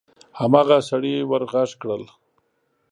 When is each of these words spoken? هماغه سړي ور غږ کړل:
هماغه 0.39 0.77
سړي 0.89 1.15
ور 1.29 1.43
غږ 1.51 1.69
کړل: 1.81 2.03